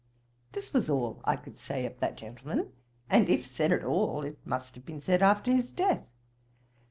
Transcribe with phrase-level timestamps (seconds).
[0.53, 2.71] This was all that I could say of that gentleman;
[3.07, 6.07] and, if said at all, it must have been said after his death.